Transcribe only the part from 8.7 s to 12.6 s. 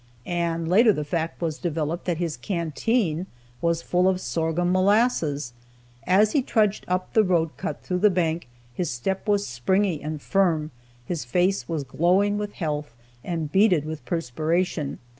his step was springy and firm, his face was glowing with